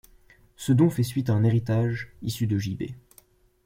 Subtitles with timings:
[0.55, 2.85] Ce don fait suite à un héritage issu de J-B.